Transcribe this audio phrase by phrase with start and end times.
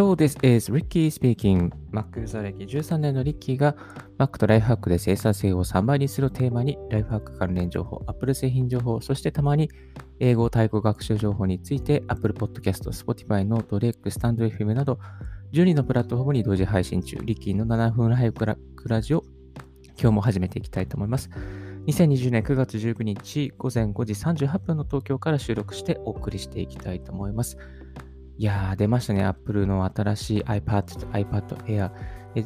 [0.00, 1.70] Hello, this is Ricky speaking.
[1.92, 3.76] Mac ユーザー歴13年のリッキーが
[4.18, 9.68] Mac とライフハックで生産性を3倍にするテーマにライフハック関連情報、Apple 製品情報、そしてたまに
[10.18, 14.98] 英語・タイ語学習情報について Apple Podcast、Spotify のドレック、スタンド FM など
[15.52, 18.46] 12のプラットフォームに同時配信中、リッキーの7分ライフク
[18.88, 19.22] ラジを
[20.00, 21.28] 今日も始めていきたいと思います。
[21.86, 27.58] 2020年9月19日午前5時38分の東京から収録してお送りしていきたいと思います。
[28.40, 29.22] いやー、出ましたね。
[29.22, 31.90] Apple の新しい iPad と iPad Air。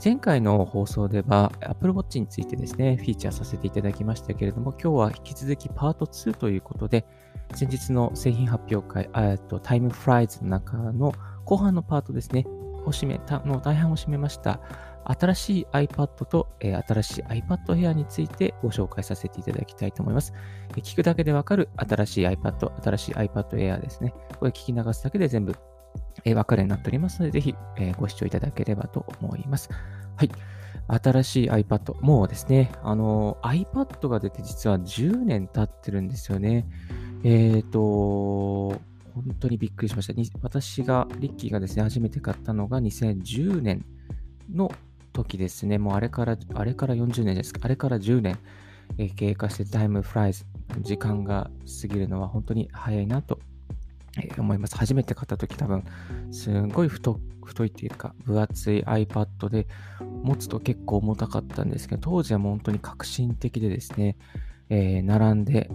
[0.04, 7.06] 前回の放送では Apple Watch についてですね、フィーチャーさせていただきましたけれども、今日は引き続きパート2ということで、
[7.54, 12.44] 先日の製品発表会、えっと、タイムフライズの中の後半のパートですね、
[12.86, 14.58] を占めた、の大半を占めました、
[15.04, 20.32] 新しい iPad と、え、新しい iPad Air についてご紹介させていただきたいと思います。
[20.76, 24.12] え聞くだけでわかる新しい iPad、新しい iPad Air ですね。
[24.40, 25.54] これ聞き流すだけで全部
[26.24, 27.54] えー、分かれになっておりますので、ぜひ、
[27.98, 29.68] ご視聴いただければと思います。
[30.16, 30.30] はい。
[30.86, 31.94] 新しい iPad。
[32.00, 36.66] もうですね、あの、iPad が出て実は10年経ってるんですよね。
[37.22, 38.80] えっ、ー、と、
[39.14, 40.38] 本当にびっくりしました。
[40.42, 43.84] 私が、リッキーがですね、初めて買ったのが2010年
[44.52, 44.72] の
[45.12, 45.78] 時ですね。
[45.78, 47.60] もうあれから、あれから40年ですか。
[47.62, 48.38] あれから10年、
[49.16, 50.44] 経過してタイムフライズ。
[50.80, 51.50] 時間が
[51.82, 53.38] 過ぎるのは本当に早いなと
[54.22, 54.76] え、思います。
[54.76, 55.84] 初めて買った時多分、
[56.30, 59.66] すんごい太太いっていうか、分厚い iPad で、
[60.22, 64.16] 持つと結構重たかったんですけど、当時はもう本当に革新的でですね、
[64.70, 65.70] えー、並んで、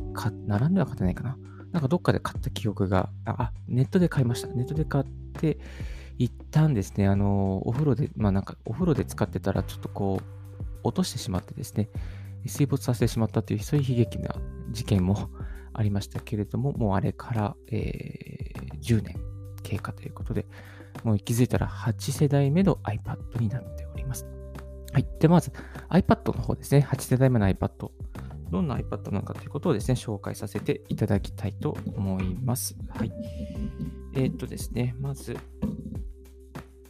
[0.47, 1.37] 並んでは買ってないかな。
[1.71, 4.47] なんかどっかで買った記憶が、あ、ネットで買いました。
[4.47, 5.59] ネットで買って、
[6.17, 10.23] 一旦ですね、あの、お風呂で、まあなんか、お風呂で使ってたら、ちょっとこう、
[10.83, 11.89] 落としてしまってですね、
[12.45, 14.35] 水没させてしまったという、そういう悲劇な
[14.71, 15.29] 事件も
[15.73, 19.15] ありましたけれども、もうあれから、えー、10年
[19.63, 20.45] 経過ということで、
[21.03, 24.25] もう気づいたら8世代目の iPad になっております。
[24.91, 25.07] はい。
[25.19, 25.51] で、まず
[25.89, 26.87] iPad の方ですね。
[26.89, 27.89] 8世代目の iPad。
[28.49, 32.75] どんな iPad なのかということをですね、紹介させていただきたいと思います。
[32.89, 33.11] はい。
[34.15, 35.39] えー、っとですね、まず、ちょっ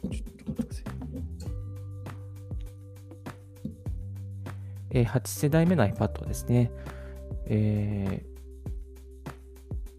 [0.00, 0.84] と待ってください。
[4.92, 6.72] えー、8世代目の iPad ですね。
[7.46, 8.29] えー、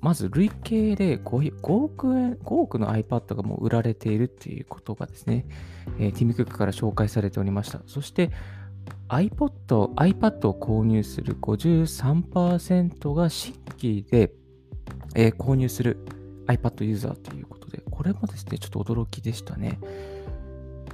[0.01, 5.45] まず累計で 5, 5, 億円、5億の iPad がもう売られているっていうことがですね、
[5.99, 7.81] えー、ティム・クックから紹介されておりました。
[7.85, 8.31] そして
[9.09, 14.31] iPod、iPad を購入する53%が新規で、
[15.15, 16.03] えー、購入する
[16.47, 19.79] iPad ユーザーということで、これもですね、ちょっと驚きでしたね。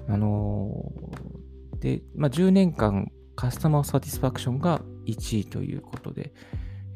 [0.09, 6.33] あのー、で、まあ、10年間カスタマーサティスファクションが1位ということで、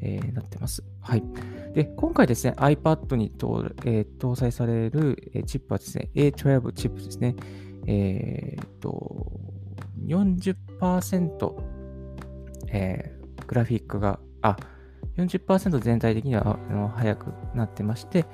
[0.02, 0.84] えー、なってます。
[1.00, 1.22] はい。
[1.74, 7.36] で、今回ですね、iPad に搭,、えー、搭載される、チップはですね、A12 チップですね。
[7.86, 9.26] えー、っと、
[10.06, 11.62] 40%、
[12.68, 14.56] えー、グラフィックが、あ、
[15.16, 18.24] 40%全体的にはあの速くなってまして、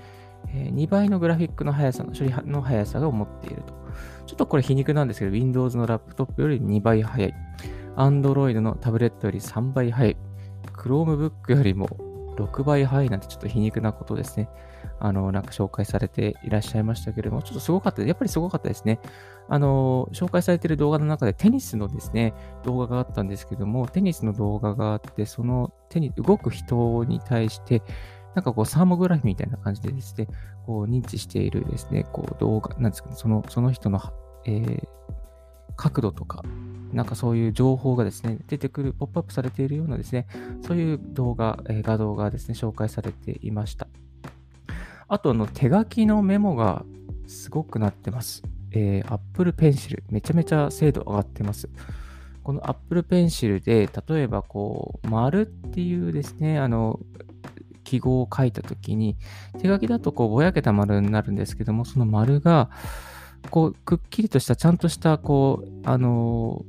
[0.49, 3.75] えー、2倍のグラフィックの速さの処理の速さが持っていると。
[4.27, 7.35] ちょっとこれ皮肉なんですけど、Windows のラップトップより2倍速い。
[7.97, 10.17] Android のタブレットより3倍速い。
[10.78, 11.89] Chromebook よりも
[12.37, 14.49] 6倍速いなんてちょっと皮肉なことですね。
[15.00, 19.00] あの、なんか紹介されていらっしゃいましたけれども、ちょっとすごかったやっぱりすごかったですね。
[19.49, 22.34] あの、紹介されている動画の中でテニスのですね、
[22.65, 27.83] 動画があったんですけども、テニスの動画があって、その手に動く人に対して、
[28.34, 30.28] なんかこうサーモグラフィーみたいな感じでですね、
[30.67, 34.00] こう認知しているですね、こう動画、なんですかね、その、その人の、
[34.44, 34.88] えー、
[35.77, 36.43] 角度とか、
[36.93, 40.26] なんかそういう情報がですね、出てくる、ポップアップされているようなですね、
[40.66, 43.87] そういう動画、え、画像がですね、紹介されていました。
[45.09, 46.84] あと、あの手書きのメモが
[47.26, 48.43] すごくなってます。
[48.72, 51.69] えー、Apple Pencil、めちゃめちゃ精度上がってます。
[52.43, 57.00] この Apple Pencil で、例えばこう、丸っていうですね、あの、
[57.84, 59.17] 記号を書いたときに、
[59.61, 62.70] 手書きだとこう、ぼやけた丸になるんですけども、その丸が、
[63.50, 66.64] こう、くっきりとした、ちゃんとした、こう、あの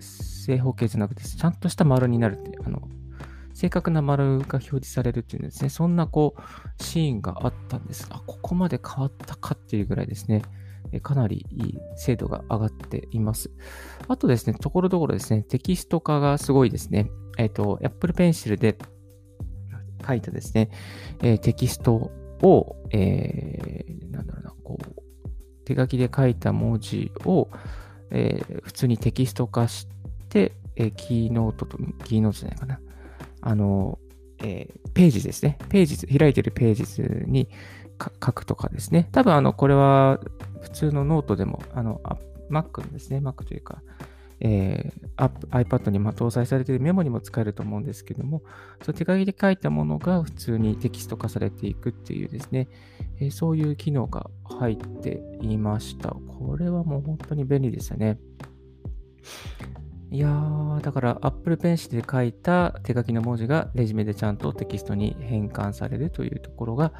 [0.00, 2.82] 正方形じゃなくて、ちゃんとした丸になるって、あの、
[3.54, 5.68] 正確な丸が表示されるっていうんですね。
[5.70, 8.06] そんな、こう、シーンがあったんです。
[8.10, 10.42] あ、ここまで変わったかっていうぐらいですね。
[11.02, 13.50] かなりいい精度が上がっています。
[14.08, 17.10] あとですね、ところどころですね、テキスト化がすごいですね。
[17.38, 18.76] えっ、ー、と、Apple Pencil で
[20.06, 20.70] 書いたですね、
[21.22, 22.10] えー、テキスト
[22.42, 25.03] を、えー、なんだろうな、こう、
[25.64, 27.48] 手書きで書いた文字を、
[28.10, 29.86] えー、普通にテキスト化し
[30.28, 32.80] て、えー、 Keynote と、 Keynote じゃないかな。
[33.40, 33.98] あの、
[34.42, 35.58] えー、 Pages ですね。
[35.68, 37.48] Pages、開いてる Pages に
[38.00, 39.08] 書くとかですね。
[39.12, 40.20] 多分あの、これは
[40.62, 42.00] 普通のノートでも、あの、
[42.50, 43.82] Mac のですね、Mac というか、
[44.46, 48.42] えー、iPad にま搭載されているメモにも使えると思うんですけども、
[48.82, 52.68] その手書きで書いたものが普通にテキスト化されていくっていうですね、
[53.20, 56.10] えー、そういう機能が入っていました。
[56.10, 58.18] これはもう本当に便利でしたね。
[60.10, 66.92] いやー、だから Apple Pencil で書いた手書きの文字がレジュメでちゃんとテキストに変換されるというところが、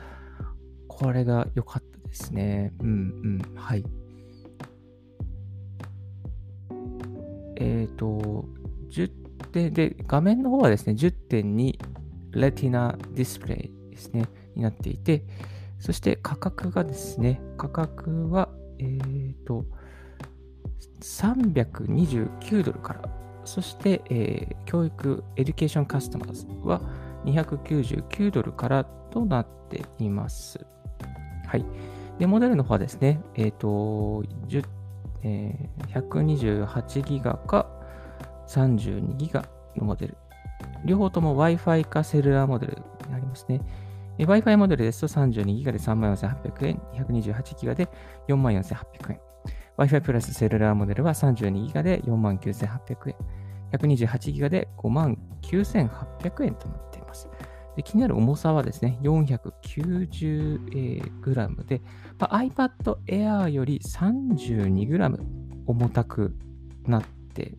[0.89, 2.73] これが良かったですね。
[2.81, 3.55] うんうん。
[3.55, 3.85] はい。
[7.57, 8.47] えっ、ー、と、
[8.91, 9.11] 10
[9.53, 11.79] 点で、画面の方はですね、10.2
[12.33, 14.25] レティナディスプレイですね、
[14.55, 15.25] になっていて、
[15.79, 18.49] そして価格がですね、価格は、
[18.79, 19.65] えっ、ー、と、
[21.01, 23.03] 329ドルから、
[23.45, 26.81] そして、えー、教育、 education customers は
[27.27, 30.59] 299ドルからとなっています。
[31.47, 31.65] はい。
[32.19, 34.25] で、モデルの方はですね、えっ、ー、と、
[35.25, 37.67] えー、128ギガか
[38.47, 39.45] 32ギガ
[39.77, 40.17] のモデル。
[40.85, 43.61] 両方とも Wi-Fi かセルラーモデルになりますね。
[44.19, 47.89] Wi-Fi モデルですと32ギガで34,800円、128ギガで
[48.29, 49.21] 44,800円。
[49.79, 53.17] Wi-Fi プラスセルラーモデルは32ギガで49,800円、
[53.73, 57.29] 128ギガで59,800円となっています。
[57.77, 61.81] で気になる重さはですね、490g で、
[62.19, 65.19] まあ、iPad Air より 32g
[65.67, 66.37] 重たく
[66.87, 67.05] なっ
[67.35, 67.55] て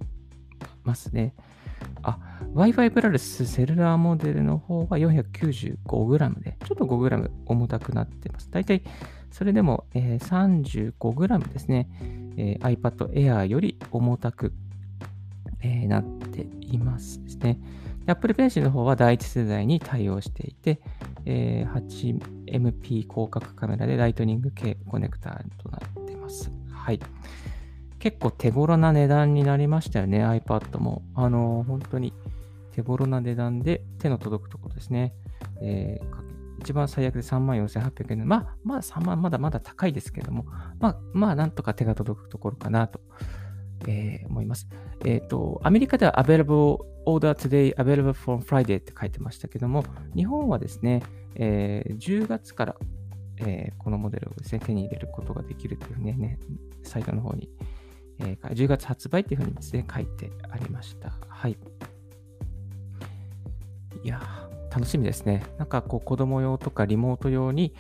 [0.84, 1.34] ますね。
[2.02, 2.18] あ、
[2.54, 8.50] Wi-Fi プラスセルラーモデルの方は 495g で、ちょっと 5g 重たくなってます。
[8.52, 8.82] だいたい
[9.32, 11.90] それでも、えー、35g ですね、
[12.38, 14.54] えー、iPad Air より重たく、
[15.62, 17.60] えー、なっていますですね。
[18.08, 20.80] Apple Pencil の方は第一世代に対応していて、
[21.26, 26.52] えー、8MP 広角カメラでライトニング系コネクタとなっています。
[26.72, 27.00] はい。
[28.00, 31.02] 結構手頃な値段になりましたよね、iPad も。
[31.16, 32.14] あのー、本当に
[32.72, 35.14] 手頃な値段で手の届くところですね。
[35.62, 40.46] えー、一番最悪で34,800円、まあ、まあ3万まだまだ高いですけども、
[40.80, 43.00] まあ、まあ、なんとか手が届くところかなと、
[43.88, 44.68] えー、思います。
[45.04, 49.84] えっ、ー、と、アメリカでは available order today, available from Friday って書いてましたけども、
[50.16, 51.04] 日本はですね、
[51.36, 52.76] えー、10月から、
[53.38, 56.40] えー、このモデルをですね、手に入れることができるというね、ね
[56.84, 57.50] サイトの方に、
[58.20, 61.14] えー、10月発売っていうふうにですね、書いてありました。
[61.28, 61.58] はい。
[64.04, 64.22] いや
[64.72, 65.44] 楽しみですね。
[65.58, 67.74] なんかこう子供用とかリモート用に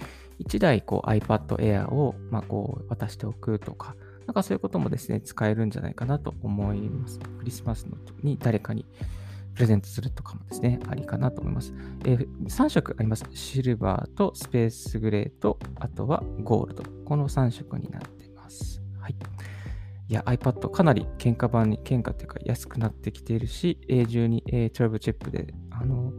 [0.43, 7.19] 1台こう iPad Air をまあこう渡しておくとか、なんかそういうこともですね、使えるんじゃないかなと思います。
[7.19, 8.85] クリスマスのに誰かに
[9.53, 11.73] プレゼントするとかもですね、ありかなと思います。
[12.05, 13.25] えー、3色あります。
[13.33, 16.83] シルバーとスペースグレーと、あとはゴールド。
[17.05, 18.81] この3色になっています。
[18.99, 19.15] はい。
[20.07, 26.11] いや、iPad かなり喧嘩版に、喧嘩っていうか安くなってきているし、A12、A12 チップで、あの、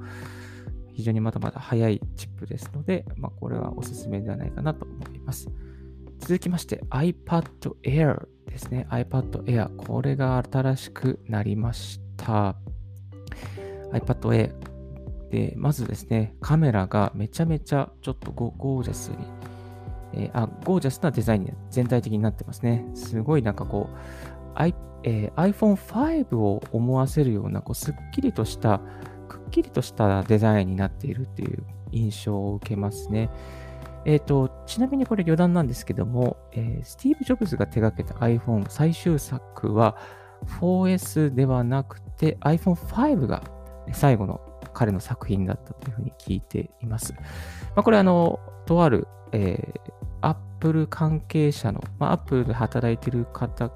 [0.94, 5.50] 非常にまだまだ早いチップですので、まあ、これはおすすめではないかなと思います。
[6.18, 7.44] 続きまして iPad
[7.84, 8.86] Air ですね。
[8.90, 9.76] iPad Air。
[9.76, 12.56] これが新しくなりました。
[13.92, 14.52] iPad Air。
[15.30, 19.16] で、まずですね、カメラがめちゃめちゃちょっとゴージャスに、
[20.14, 22.86] えー、あ、ゴージャスなデザインに全体的になってますね。
[22.94, 23.96] すごいなんかこう、
[24.54, 28.80] I えー、iPhone5 を思わせるようなこうすっきりとした
[29.28, 33.30] くっきりとしたデザインになっているっていう印象を受けますね。
[34.06, 39.96] えっ、ー、と、ちなみにこれ余談なんですけども、えー、スティーブ・ジョブズが手掛けた iPhone 最終作は
[40.60, 43.42] 4S ではなくて iPhone5 が
[43.92, 44.40] 最後の
[44.72, 47.14] 彼の作品だったというふうに聞いています。
[47.14, 47.20] ま
[47.76, 53.72] あ、これあの、とある、えー、Apple 関係者の、まあ、Apple で働いている方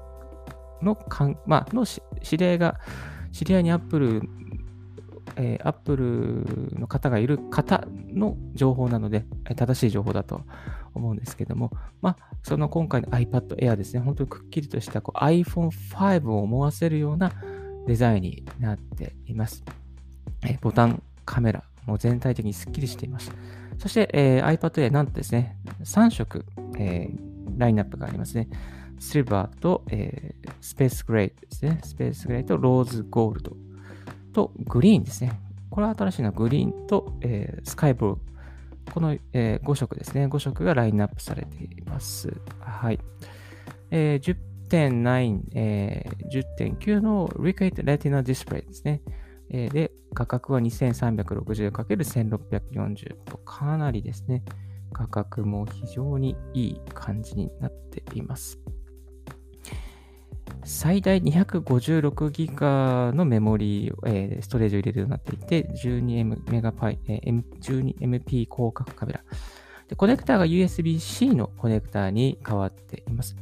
[0.81, 2.01] のかん、まあ、の知
[2.37, 2.79] り合いが、
[3.33, 4.21] 知り合いに Apple
[5.35, 10.41] えー、Apple の方がいる方の情報なので、正しい情報だと
[10.93, 11.71] 思うんですけども、
[12.01, 17.31] まあ、その今回の iPad Air ですね、本当にくっきりとしたこう iPhone5 を思わせるような
[17.87, 19.63] デザインになっています。
[20.43, 23.31] えー、ボタン、カメラ、もう全体的にスッキリしています。
[23.77, 26.45] そして、えー、iPad Air なんとですね、3色、
[26.77, 27.19] えー、
[27.57, 28.47] ラインナップがありますね。
[28.99, 31.79] シルバーと、えー、スペースグレーですね。
[31.83, 33.57] スペースグレーとローズゴールド
[34.31, 35.39] とグリーンですね。
[35.69, 38.17] これは新しいのはグリーンと、えー、スカイブルー。
[38.93, 40.27] この、えー、5色ですね。
[40.27, 42.33] 5色がラインナップされています。
[42.59, 42.99] はい。
[43.91, 44.37] えー、
[44.69, 46.43] 10.9、えー、
[46.77, 49.01] 10.9の Liquid Retina Display ですね。
[49.49, 54.43] えー、で、価格は 2360×1640 とかなりですね、
[54.93, 58.59] 価格も非常にいい感じになっています。
[60.63, 69.23] 最大256ギガのメモリー、えー、ストレージを入れるようになっていて、12MP 広角カメラ。
[69.87, 73.35] で、コネクタが USB-C のコネクタに変わっています。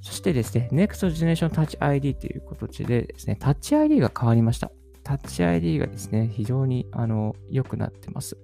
[0.00, 4.70] そしてですね、Next Generation Touch ID という形でですね、Touch ID が変わりました。
[5.04, 8.36] Touch ID がですね、非常にあの良くなってます。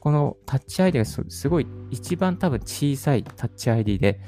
[0.00, 4.18] このタッチ ID がすごい一番多分小さいタッチ ID で、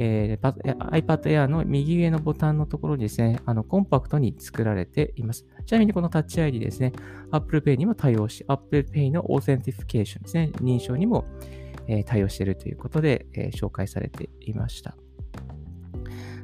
[0.00, 5.44] えー、iPad Air の右上のボタンのところにですね、あのコンパクトに作られています。
[5.66, 6.92] ちなみにこのタッチ ID ですね、
[7.32, 11.24] Apple Pay にも対応し、Apple Pay の authentification ですね、認証にも、
[11.88, 14.96] えー、対応しているということで、えー、紹介されていました。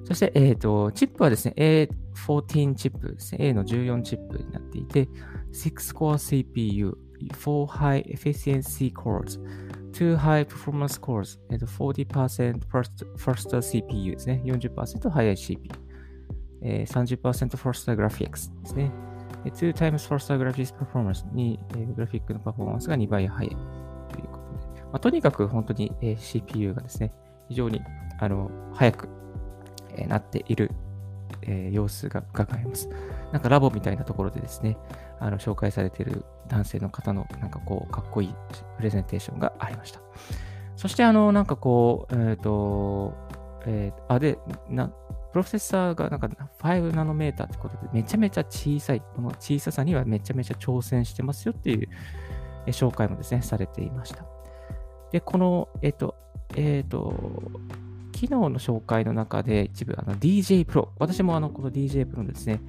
[0.03, 5.09] そして、えっ、ー、と、チップはですね、A14 チップですね、A の14チップになっていて、
[5.53, 6.99] 6-core CPU、
[7.31, 9.41] 4 high efficiency cores,
[9.95, 14.43] 2 high performance cores, 40% faster, faster CPU ですね。
[14.45, 15.71] 40%速い CPU。
[16.63, 18.91] えー、30% faster graphics ですね。
[19.45, 24.83] 2 times faster graphics performance に、えー、グラフィックのパフォーマンスが2倍速いということで。
[24.83, 27.13] まあ、とにかく本当に、えー、CPU がですね、
[27.49, 27.81] 非常に
[28.19, 29.09] あの速く、
[29.97, 30.71] えー、なっている、
[31.43, 32.89] えー、様子が伺えます。
[33.33, 34.77] なんかラボみたいなところでですね、
[35.21, 38.35] あの紹介されている男性の方のなんかこう、かっこいい
[38.77, 40.01] プレゼンテーションがありました。
[40.77, 43.15] そしてあの、なんかこう、えっ、ー、と、
[43.67, 44.89] えー、あ、で、な、
[45.33, 46.29] プロセッサーがなんか
[46.61, 51.89] 5ナノメーターってことでめちゃめちゃ小さい、この小ささにはめちゃめちゃ挑戦してますよっていう
[52.69, 54.25] 紹介もですね、されていました。
[55.11, 56.15] で、この、えっ、ー、と、
[56.57, 57.15] えっ、ー、と、
[58.13, 62.61] 機能の紹介の中で一部、あの DJ Pro、私もあのこの DJ Pro のですね、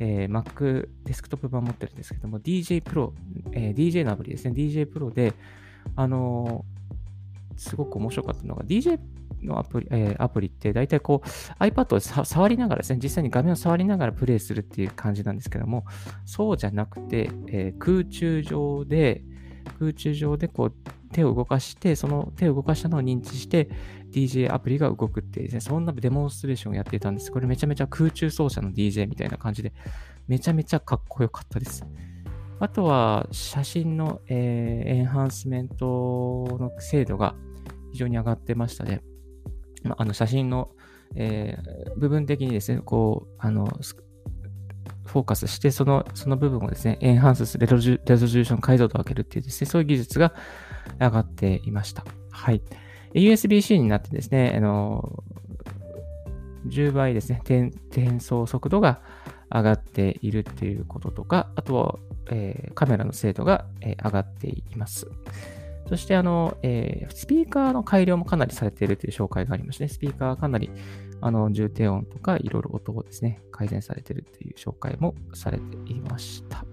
[0.00, 3.12] えー、Mac デスクトップ版持ってるんですけども、DJ Pro、
[3.52, 5.34] えー、DJ のアプリですね、DJ Pro で、
[5.94, 8.98] あのー、すごく面白かったのが、DJ
[9.42, 15.84] のアプリ,、えー、アプリって大体こう iPad を触りながらですね、実際に画面を触りながらプレイするっていう感じなんですけども、
[16.24, 19.22] そうじゃなくて、えー、空中上で、
[19.78, 20.74] 空中上でこう
[21.12, 23.68] 手を動かして、その手を動かしたのを認知して、
[24.10, 27.30] DJ アプリが動くっていうですね、そんなデモンストレーションをやっていたんです。
[27.30, 29.72] これめちゃめちゃ空中操作の DJ みたいな感じで、
[30.28, 31.84] めちゃめちゃかっこよかったです。
[32.60, 37.34] あとは、写真の、えー、エンハンスメントの精度が
[37.92, 39.02] 非常に上がってましたね。
[39.82, 40.70] まあ、あの写真の、
[41.16, 43.66] えー、部分的にですね、こう、あの、
[45.06, 50.34] フォーカスして、その、その部分をですね、エンハンスするレゾリューション解像度を上げるっていうですね、そういう技術が
[51.00, 52.04] 上がっていました。
[52.30, 52.62] はい。
[53.14, 55.22] USB-C になってですね、あの、
[56.66, 59.00] 10倍ですね、転送速度が
[59.52, 61.98] 上がっているっていうこととか、あとは、
[62.30, 65.08] えー、カメラの精度が、えー、上がっています。
[65.88, 70.70] そして、あの、えー、スピーカーの改良もかなりされているという紹介がありましてね、スピーカーはかなり、
[71.20, 76.64] あの、重低音とか、いろいろ音をですね、改善されているという紹介もされていました。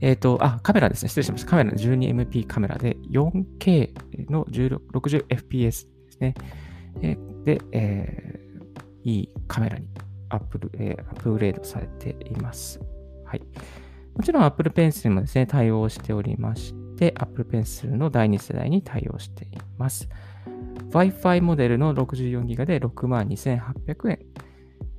[0.00, 1.08] えっ、ー、と、あ、カメラですね。
[1.08, 1.50] 失礼しました。
[1.50, 5.72] カメラ 12MP カメラで 4K の 60fps で
[6.10, 6.34] すね。
[7.02, 9.86] えー、で、えー、いいカメラに
[10.30, 12.80] アップル、えー、アップグレードされています。
[13.24, 13.42] はい。
[14.14, 20.08] もちろん Apple Pencil もですね、対応しておりまして、Apple Pencil の第2世代に対応しています。
[20.90, 24.18] Wi-Fi モデルの 64GB で62,800円。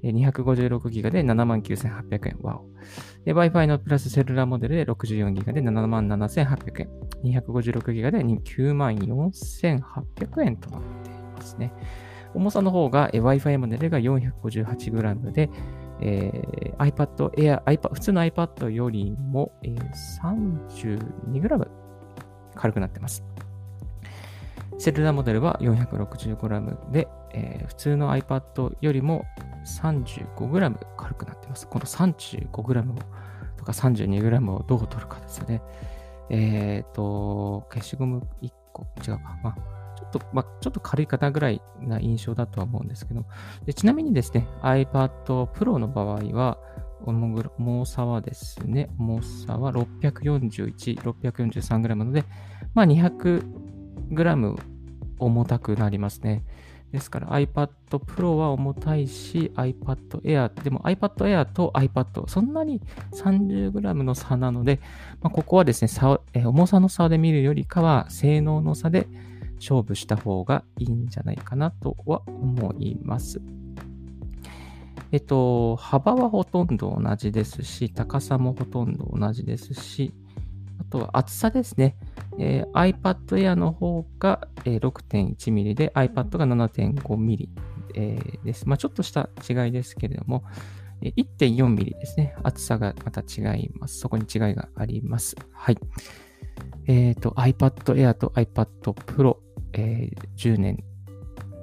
[0.04, 2.38] 256GB で79,800円。
[2.42, 2.66] わお。
[3.26, 6.90] Wi-Fi のプラスセルラーモデルで 64GB で77,800円。
[7.24, 11.72] 256GB で94,800円となっていますね。
[12.34, 15.50] 重さの方が Wi-Fi モデルが 458g で、
[16.02, 19.92] えー、iPad Air、iPad、普通の iPad よりも、えー、
[21.30, 21.68] 32g
[22.56, 23.24] 軽くなってます。
[24.78, 29.26] セルラーモデルは 465g で、えー、普通の iPad よりも
[29.66, 31.68] 35g 軽くなってます。
[31.68, 32.96] この 35g
[33.58, 35.62] とか 32g をどう取るかですよね。
[36.30, 39.38] えっ、ー、と、消しゴム1個、違うか。
[39.44, 39.56] まあ、
[39.98, 43.26] ちょっと、まあ、ちょっと軽いかなぐらいな印象だとは思うんですけど、
[43.66, 46.58] でちなみにですね、iPad Pro の場合は、
[47.04, 52.24] 重さはですね、重さは641、643g なので、
[52.74, 54.58] まあ 200g
[55.20, 56.44] 重たくなりますね。
[56.92, 62.82] ですから iPad Pro は重たいし iPad Air、でも iPad Air と iPad、そんなに
[63.14, 64.80] 30g の差なので、
[65.22, 69.08] まあ、ここはですね差、え重さの差で見るよりかは性能の差で
[69.56, 73.42] 勝負した方がいいんじゃないかなとは思います。
[75.14, 80.14] えっと、幅はほとんど同じですし、高さもほとんど同じですし、
[80.92, 81.96] とは厚さですね。
[82.38, 87.50] えー、iPad Air の方が、えー、6.1mm で iPad が 7.5mm、
[87.96, 88.68] えー、です。
[88.68, 90.44] まあ、ちょっとした違いですけれども、
[91.02, 92.36] 1.4ミリですね。
[92.44, 94.00] 厚さがまた違います。
[94.00, 95.36] そこに違いがあります。
[95.52, 95.78] はい。
[96.86, 99.38] えっ、ー、と、iPad Air と iPad Pro、
[99.74, 100.84] えー、10年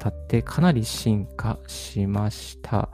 [0.01, 2.89] 経ってかなり進化しました。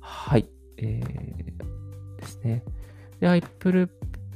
[0.00, 0.48] はい。
[0.78, 2.64] えー、ですね。
[3.20, 3.88] で、Apple、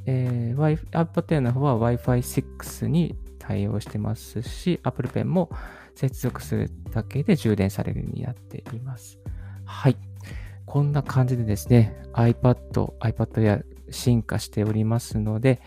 [0.07, 2.19] えー、iPad Air の方は Wi-Fi
[2.59, 5.50] 6に対応してますし、Apple Pen も
[5.95, 9.19] 接続するだけで充電されるようになっています。
[9.64, 9.97] はい。
[10.66, 15.61] こんな感じでですね、iPad、iPad や進化しておりますので、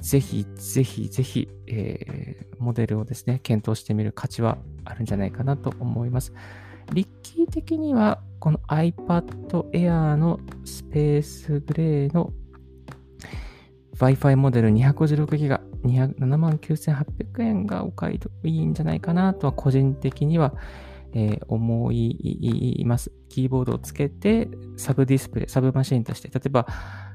[0.00, 6.32] ぜひぜひぜひ、えー、モデルをですね、検討してみる価値はあるんじゃないかなと思います。
[6.92, 12.32] リッキー的には、この iPad Air のスペースグレーの
[14.02, 20.54] Wi-Fi モデル 256GB、79,800円がお買い得いいんじゃないかなとは個人的には
[21.14, 23.12] えー、思います。
[23.28, 26.66] キーボードをつけて、サブディスプレイ、サブマシンとして、例えば、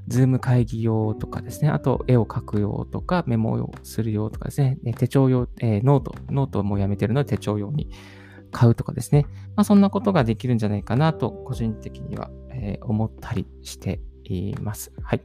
[0.08, 7.90] Zoom 会議用とかですね、あと、絵を描く用とか、メモをする用とかですね、手帳用、えー、ノート、ノートをもうやめてるので手帳用に
[8.52, 9.26] 買うとかですね、
[9.56, 14.94] まあ、そんなことができるんじゃないかなと、個人的には、えー、思ったりしています。
[15.02, 15.22] はい。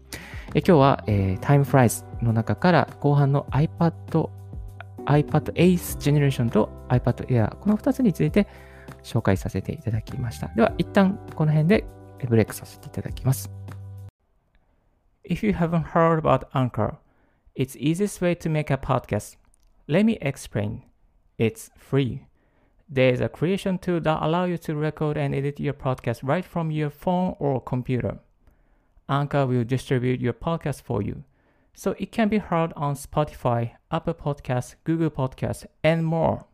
[0.55, 4.29] え今日は、えー、Time Flies の中から後半の iPad
[5.07, 8.47] iPad Ace Generation と iPad Air この2つについて
[9.03, 10.49] 紹介させていただきました。
[10.49, 11.85] では、一旦この辺で
[12.29, 13.51] ブレイクさせていただきます。
[15.25, 16.97] If you haven't heard about Anchor,
[17.57, 19.39] it's easiest way to make a podcast.
[19.89, 20.83] Let me explain.
[21.39, 22.27] It's free.
[22.93, 26.71] There's a creation tool that allows you to record and edit your podcast right from
[26.71, 28.19] your phone or computer.
[29.12, 31.24] Anchor will distribute your podcast for you.
[31.78, 36.46] so it can be heard on Spotify, Apple Podcasts, Google Podcasts, and more.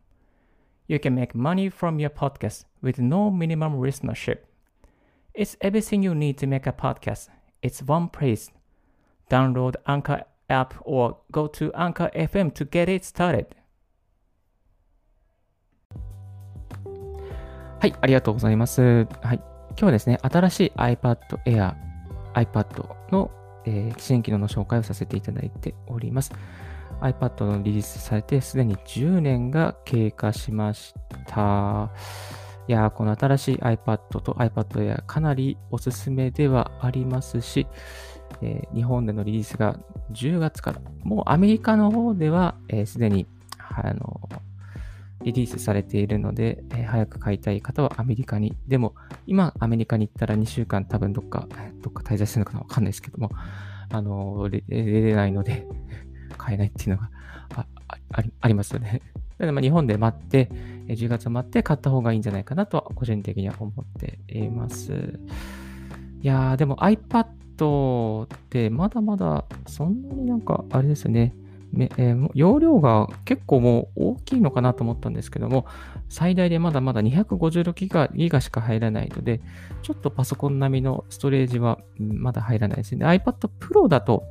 [0.86, 4.40] You can make money from your podcast with no minimum listenership.
[5.32, 7.30] It's everything you need to make a podcast.
[7.62, 8.50] It's one place.
[9.30, 13.46] Download Anchor app or go to Anchor FM to get it started.
[17.80, 18.82] はい、ありがとうございます。
[18.82, 21.87] はい、今日はですね、新しい iPad Air、
[22.43, 23.31] iPad の
[23.65, 26.31] えー、新機能の紹介をさせていただいております。
[27.01, 30.93] iPad のリリースされてすでに10年が経過しまし
[31.27, 31.91] た。
[32.67, 37.67] いやこの新しい iPad と iPad Air かなりおすすめではありますし、
[38.41, 39.79] えー、日本でのリリースが
[40.11, 44.19] 10月から、もうアメリカの方ではすで、えー、にあの
[45.23, 48.55] リリースされているので、えー、早く買いたい方はアメリカに。
[48.67, 48.95] でも、
[49.27, 51.47] 今アメリカに行ったら2週間多分どっか、
[51.81, 53.31] どっか滞在するのかなわかんないですけども、
[53.91, 55.67] あのー、出れないので
[56.37, 57.09] 買えないっていうのが
[57.55, 57.65] あ
[58.11, 59.01] あありますよね。
[59.37, 60.49] なので、日本で待って、
[60.87, 65.19] 10月待って買った方がいいんじゃないかなとは個人的には思っています。
[66.21, 71.33] いやー、でも iPad ってまだまだそんなになんかあれですね。
[71.77, 75.65] えー、容量が結構もう大きいのかなと思ったんですけども、
[76.09, 79.41] 最大でまだまだ256ギガギガしか入らないので、
[79.83, 83.05] ちょっとパソコン並みのストレージはまだ入らないですね。
[83.05, 84.23] iPad Pro だと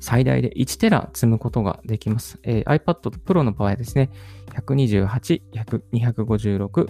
[0.00, 2.38] 最大で1テラ積むことができます。
[2.42, 4.10] えー、iPad Pro の場合ですね、
[4.54, 5.42] 128、
[5.92, 6.88] 256、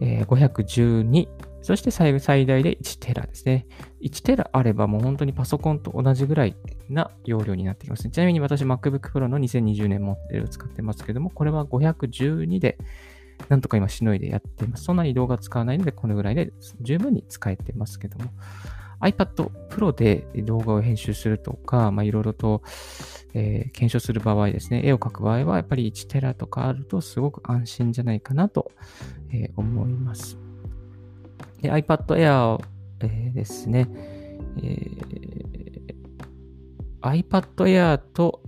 [0.00, 1.28] えー、512、
[1.62, 2.12] そして最
[2.46, 3.66] 大で1テラですね。
[4.02, 6.56] 1テラあればもう本当にパソコンと同じぐらい
[6.88, 8.08] な容量になってきます。
[8.08, 12.78] ちなみに私 MacBook Pro の2020年モデルを使ってますけども、これは512で
[13.48, 14.84] なんとか今しのいでやっています。
[14.84, 18.30] そんなに動画使わないので、このぐらいで十分に使えてますけども。
[19.00, 22.62] iPad Pro で動画を編集するとか、いろいろと、
[23.32, 28.72] えー、検証する場合ですね、絵を描く場合はやっぱり1テラとかあるとすごく安心じゃないかなと、
[29.32, 30.47] えー、思います。
[31.62, 32.58] で iPad Air、
[33.00, 33.88] えー、ですね、
[34.58, 38.42] えー、iPad Air と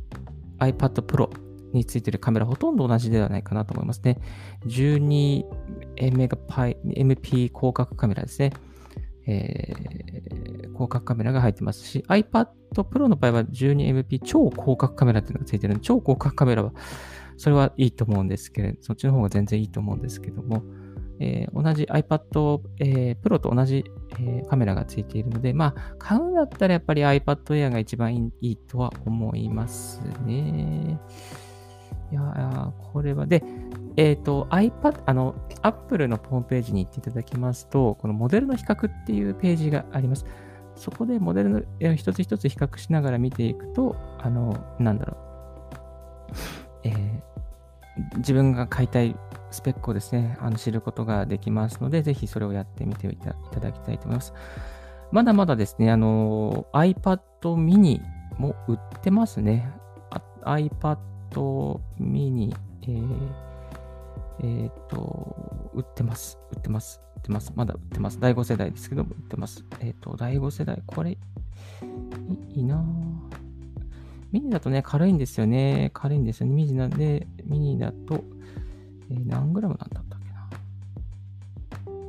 [0.59, 1.31] iPad Pro
[1.73, 4.19] についてるカメラほとんど同じではないかなと思いますね。
[4.67, 8.53] 12MP 広角カメラですね。
[9.27, 9.75] えー、
[10.73, 16.73] 広角カメラが入ってますし、iPad Pro の場合は 12MP 超広角カメラっていうのがついてるので、超広角カメラは、
[17.37, 20.63] それはいいと思うんですけれど、そっちの方が全然いいと思うんですけども、
[21.21, 23.85] えー、同じ iPad、えー、Pro と同じ、
[24.19, 30.99] えー、カメラがついているので、まあ、買うんだったらやっぱり iPad Air が一番いいとは思いますね。
[32.11, 33.45] いやこれは、で、
[33.97, 40.25] えっ、ー、と、iPad、あの、Apple のホームページに行っていただきますと、このモデルの比較っていうページがあります。
[40.75, 45.31] そこでモデルの一つ一つ比較しながら見ていくと、あの、なんだろう。
[46.85, 47.21] えー、
[48.17, 49.17] 自分が買いたい
[49.51, 54.33] スペックをですね、あの知ることができますので、ぜひそれをやってみていただきたいと思います。
[55.13, 57.21] まだまだですね、あの、iPad
[57.57, 58.01] mini
[58.39, 59.71] も売ってますね。
[60.45, 60.99] iPad
[61.99, 63.51] mini、えー
[64.43, 66.39] えっ、と、売ってます。
[66.53, 67.01] 売ってます。
[67.17, 67.53] 売ってます。
[67.55, 68.19] まだ売ってます。
[68.19, 69.65] 第5世代ですけども、売ってます。
[69.81, 71.19] えっ、と、第5世代、これ、
[72.49, 73.40] いいなぁ
[74.33, 75.91] ミニだとね、軽いんですよね。
[75.93, 76.55] 軽いんですよね。
[76.55, 78.25] ミニなんで、ミニだと、
[79.11, 80.49] えー、何グラムなんだったっけな。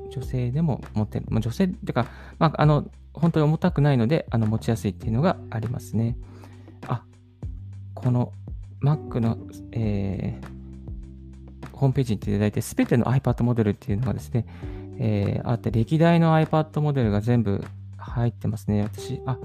[0.09, 1.25] 女性でも持ってる。
[1.29, 2.07] まあ、女性っていうか、
[2.37, 6.17] まあ、あの、本当に重たくないので、あの、持ちやすいっていうのがありますね。
[6.87, 7.03] あ、
[7.95, 8.31] この
[8.83, 9.37] Mac の、
[9.71, 14.45] えー、ホームページに行っていただいて、すべての iPad モデルっていうのがですね、
[14.99, 17.63] えー、あって、歴代の iPad モデルが全部
[17.97, 18.83] 入ってますね。
[18.83, 19.37] 私、あ、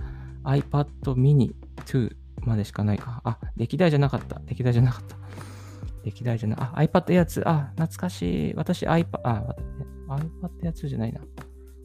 [0.45, 1.55] iPad mini
[1.87, 3.20] 2までしかないか。
[3.25, 4.40] あ、歴代じゃなかった。
[4.46, 5.16] 歴代じゃなかった。
[6.05, 6.59] 歴代じゃない。
[6.61, 7.42] あ、iPad Air 2。
[7.49, 8.55] あ、懐かしい。
[8.55, 9.57] 私 iPad、あ、
[10.09, 10.22] iPad
[10.62, 11.20] Air 2じゃないな。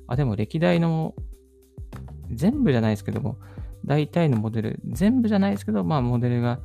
[0.07, 1.15] あ、でも歴代の、
[2.33, 3.37] 全部じゃないですけども、
[3.85, 6.59] 大体のモデル、全部じゃないですけど、まあ、モデルが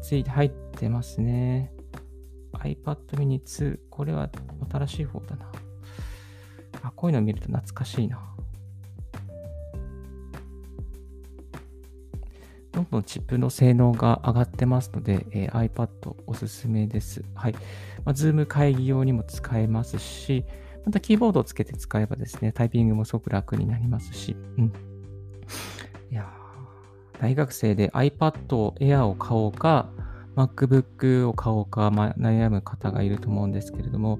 [0.00, 1.72] つい入ってますね。
[2.54, 3.78] iPad mini 2。
[3.90, 4.30] これは
[4.70, 5.50] 新しい方だな。
[6.82, 8.31] あ、こういうの見ると懐かしいな。
[12.72, 17.22] どんどんチップの性能が上がってますので、えー、iPad おすすめです。
[17.34, 17.52] はい。
[18.04, 20.44] まあ、Zoom 会議用にも使えますし、
[20.84, 24.72] またキーボードをつけて使えばですね、タイピングもすごく楽になりますし、うん。
[26.10, 26.28] いや
[27.20, 29.88] 大学生で iPad Air を買おうか、
[30.34, 34.18] MacBook を買おうか、ま、悩む方がいると思うんですけれども、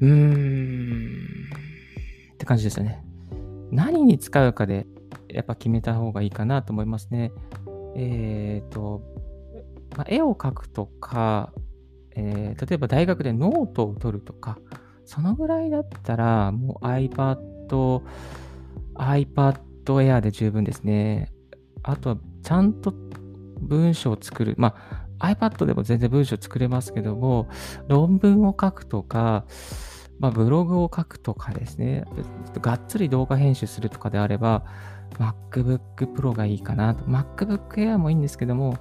[0.00, 1.16] うーん、
[2.32, 3.04] って感じですよね。
[3.70, 4.86] 何に使うかで、
[5.34, 7.32] やっぱ決めた方がいいかなと思いますね。
[7.96, 9.02] えっ、ー、と、
[9.96, 11.52] ま絵を描くとか、
[12.14, 14.58] えー、例えば大学でノートを取るとか、
[15.04, 17.38] そのぐらいだったら、もう iPad、
[18.94, 21.32] iPad Air で十分ですね。
[21.82, 22.94] あとは、ちゃんと
[23.60, 24.54] 文章を作る。
[24.58, 24.74] ま
[25.18, 27.48] あ、iPad でも全然文章作れますけども、
[27.88, 29.44] 論文を書くとか、
[30.18, 32.04] まあ、ブログを書くとかですね、
[32.60, 34.64] がっつり動画編集するとかであれば、
[35.18, 35.80] MacBook
[36.14, 37.04] Pro がいいかなと。
[37.04, 38.78] MacBook Air もいいんですけども、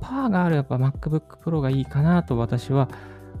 [0.00, 2.88] パワーがあるやっぱ MacBook Pro がいいかなと私は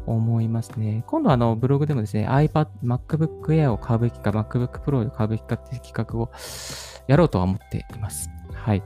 [0.06, 1.04] 思いますね。
[1.06, 6.30] 今度あのブログでもですね、iPad、MacBook Air を買うべきか、MacBook Pro を買うべきかっていう企画を
[7.06, 8.30] やろうとは思っています。
[8.52, 8.82] はい。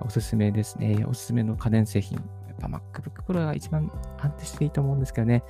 [0.00, 1.04] おすすめですね。
[1.06, 2.18] おすすめの家電製品。
[2.48, 5.42] やっぱ MacBook Pro が一番安定していいと思うんですけどね。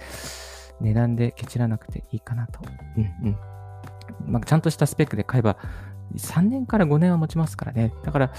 [0.81, 2.61] 値段でケチらなくていいかなと。
[2.96, 3.37] うんうん。
[4.26, 5.57] まあ、ちゃんとしたスペックで買えば、
[6.16, 7.92] 3年から5年は持ちますからね。
[8.05, 8.33] だから、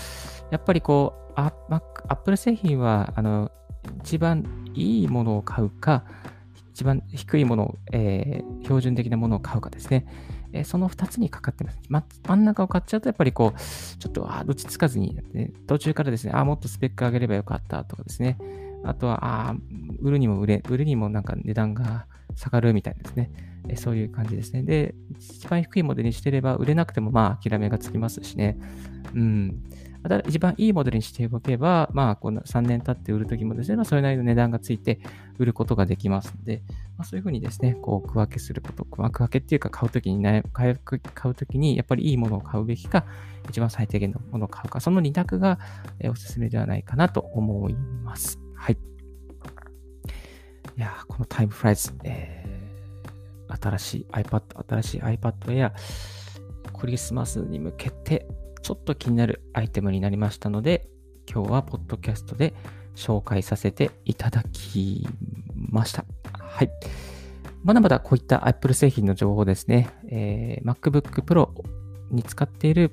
[0.51, 3.51] やっぱりこう、アップル製品は、あの、
[4.03, 6.03] 一番いいものを買うか、
[6.73, 10.05] 一番低いものを、えー、標準的なものを買うかですね。
[10.53, 11.79] えその2つにかかってます。
[11.89, 13.59] ま、真ん中を買っちゃうと、やっぱりこう、
[13.97, 18.37] ちょっと、あどっちつかずに、ね、途中からですね、あもっとスペック上げればよかったとかですね。
[18.83, 19.55] あとは、ああ
[19.99, 23.31] 売るにも売れ、売るにもなんか値段が下がるみたいですね。
[23.69, 24.63] えそういう感じですね。
[24.63, 28.57] で、一番低いモデルにしてれば、売れなくてもまあ諦めがつきますしね。
[29.13, 29.63] うん。
[30.09, 34.99] た一番いいモデルにしておけば、まあ、この3年経って売るときもですね、ま、それなりの値段がついて
[35.39, 36.61] 売ることができますので、
[36.97, 40.77] まあ、そういうふうにですね、こう、区分けすること、区分けっていうか、買うときに、ね、買う、
[41.35, 43.05] ときに、やっぱりいいものを買うべきか、
[43.49, 45.59] 一番最低限のものを買うか、その2択が、
[46.09, 48.39] おすすめではないかなと思います。
[48.55, 48.92] はい。
[50.75, 55.71] いやこのタイムフライズ、えー、新しい iPad、新しい iPad Air、
[56.77, 58.27] クリスマスに向けて、
[58.61, 60.87] ちょっと気になるアイテムになりましたので、
[61.31, 62.53] 今日はポッドキャストで
[62.95, 65.07] 紹介させていただき
[65.55, 66.05] ました。
[66.39, 66.71] はい。
[67.63, 71.49] まだまだこういった Apple 製品の情報ですね、えー、MacBook Pro
[72.09, 72.91] に使っている、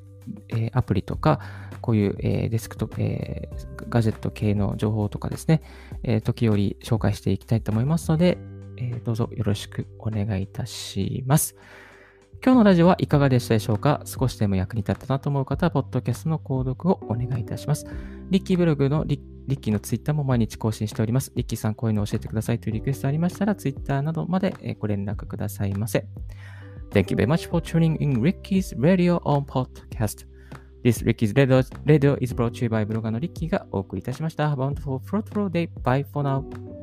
[0.50, 1.40] えー、アプリとか、
[1.80, 3.48] こういう、え、デスクトップ、え、
[3.88, 5.62] ガジェット系の情報とかですね、
[6.02, 8.38] え、時折紹介していきたいと思いますので、
[8.76, 11.56] え、どうぞよろしくお願いいたします。
[12.42, 14.00] 今日のラジオはいかがでしたでしょうか？
[14.06, 17.84] 少しでも役に立ったなと思う方は、ポッドキャストの購読をお願いいたします。
[18.30, 21.32] リッキーブログのリッキーのツイッターも毎日更新しております。
[21.34, 26.06] リッキーさん、こういうの教えてくださいというリクエストありましたら、ツイッターなどまでご連絡くださいませ。
[26.92, 30.29] Thank you very much for tuning in Ricky's Radio on Podcast.
[30.82, 34.48] This Ricky's Radio, Radio is brought to you by ブロガーのリッキーがお送りいたしました。
[34.48, 35.68] Have a wonderful, fruitful day.
[35.82, 36.79] Bye for now.